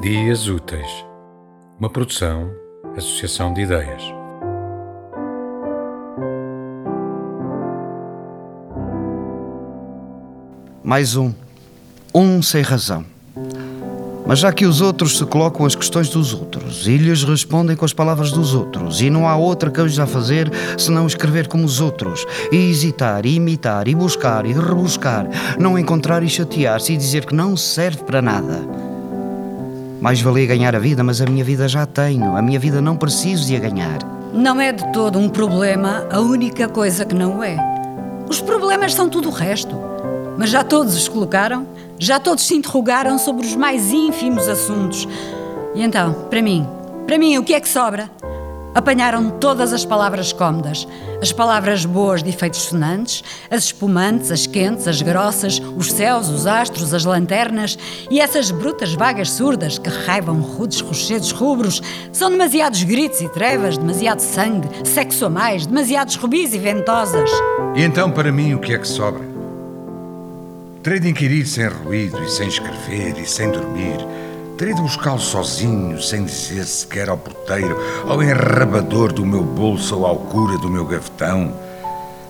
[0.00, 1.04] Dias Úteis,
[1.78, 2.50] uma produção,
[2.96, 4.02] associação de ideias.
[10.82, 11.34] Mais um.
[12.14, 13.04] Um sem razão.
[14.26, 17.84] Mas já que os outros se colocam as questões dos outros e lhes respondem com
[17.84, 21.78] as palavras dos outros, e não há outra coisa a fazer senão escrever como os
[21.78, 27.26] outros, e hesitar, e imitar, e buscar, e rebuscar, não encontrar e chatear-se e dizer
[27.26, 28.89] que não serve para nada.
[30.00, 32.96] Mais valia ganhar a vida, mas a minha vida já tenho, a minha vida não
[32.96, 33.98] preciso de a ganhar.
[34.32, 37.56] Não é de todo um problema a única coisa que não é.
[38.28, 39.76] Os problemas são tudo o resto.
[40.38, 41.66] Mas já todos os colocaram?
[41.98, 45.06] Já todos se interrogaram sobre os mais ínfimos assuntos.
[45.74, 46.66] E então, para mim,
[47.06, 48.10] para mim, o que é que sobra?
[48.74, 50.86] Apanharam todas as palavras cómodas,
[51.20, 56.46] as palavras boas de efeitos sonantes, as espumantes, as quentes, as grossas, os céus, os
[56.46, 57.76] astros, as lanternas
[58.10, 61.82] e essas brutas vagas surdas que raivam rudes rochedos rubros.
[62.12, 67.30] São demasiados gritos e trevas, demasiado sangue, sexo a mais, demasiados rubis e ventosas.
[67.74, 69.28] E então, para mim, o que é que sobra?
[70.82, 73.98] Terei de inquirir sem ruído e sem escrever e sem dormir
[74.60, 77.74] Terei de buscá-lo sozinho, sem dizer sequer ao porteiro,
[78.06, 81.54] ao enrabador do meu bolso ou à alcura do meu gavetão.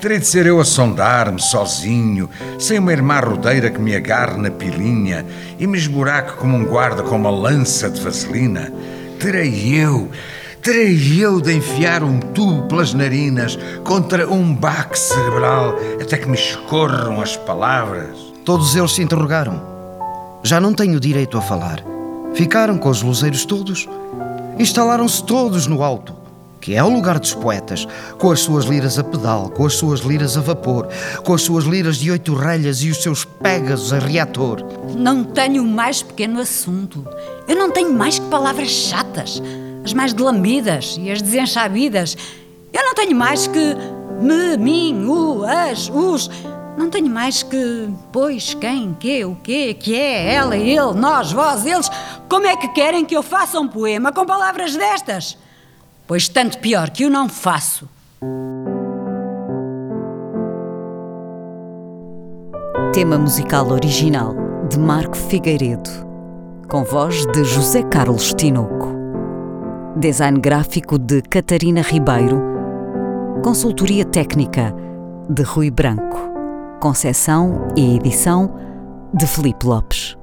[0.00, 4.50] Terei de ser eu a sondar-me sozinho, sem uma irmã rodeira que me agarre na
[4.50, 5.26] pilinha
[5.58, 8.72] e me esburaque como um guarda com uma lança de vaselina.
[9.20, 10.10] Terei eu,
[10.62, 16.38] terei eu de enfiar um tubo pelas narinas contra um baque cerebral até que me
[16.38, 18.16] escorram as palavras.
[18.46, 19.60] Todos eles se interrogaram.
[20.42, 21.93] Já não tenho direito a falar.
[22.34, 23.88] Ficaram com os luzeiros todos.
[24.58, 26.14] Instalaram-se todos no alto,
[26.60, 27.86] que é o lugar dos poetas,
[28.18, 30.88] com as suas liras a pedal, com as suas liras a vapor,
[31.24, 34.64] com as suas liras de oito relhas e os seus pégasos a reator.
[34.96, 37.06] Não tenho mais pequeno assunto.
[37.46, 39.42] Eu não tenho mais que palavras chatas,
[39.84, 42.16] as mais delamidas e as desenchabidas.
[42.72, 43.76] Eu não tenho mais que
[44.20, 46.30] me, mim, o, as, os.
[46.76, 51.64] Não tenho mais que pois, quem, que, o quê, que é, ela, ele, nós, vós,
[51.64, 51.88] eles.
[52.34, 55.38] Como é que querem que eu faça um poema com palavras destas?
[56.04, 57.88] Pois tanto pior que eu não faço.
[62.92, 64.34] Tema musical original
[64.68, 65.88] de Marco Figueiredo,
[66.68, 68.88] com voz de José Carlos Tinoco.
[69.96, 72.42] Design gráfico de Catarina Ribeiro.
[73.44, 74.74] Consultoria técnica
[75.30, 76.18] de Rui Branco.
[76.80, 78.52] Concessão e edição
[79.14, 80.16] de Felipe Lopes.